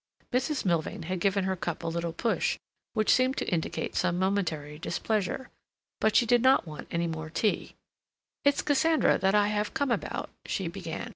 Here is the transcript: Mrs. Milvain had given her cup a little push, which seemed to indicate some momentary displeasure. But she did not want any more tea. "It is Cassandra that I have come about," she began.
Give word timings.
Mrs. 0.33 0.65
Milvain 0.65 1.03
had 1.03 1.19
given 1.19 1.43
her 1.43 1.55
cup 1.55 1.83
a 1.83 1.87
little 1.87 2.11
push, 2.11 2.57
which 2.93 3.11
seemed 3.13 3.37
to 3.37 3.47
indicate 3.47 3.95
some 3.95 4.17
momentary 4.17 4.79
displeasure. 4.79 5.51
But 5.99 6.15
she 6.15 6.25
did 6.25 6.41
not 6.41 6.65
want 6.65 6.87
any 6.89 7.05
more 7.05 7.29
tea. 7.29 7.75
"It 8.43 8.55
is 8.55 8.61
Cassandra 8.63 9.19
that 9.19 9.35
I 9.35 9.49
have 9.49 9.75
come 9.75 9.91
about," 9.91 10.31
she 10.43 10.67
began. 10.67 11.09